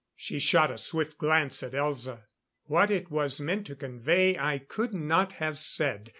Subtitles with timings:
[0.15, 2.23] She shot a swift glance to Elza.
[2.63, 6.09] What it was meant to convey, I could not have said.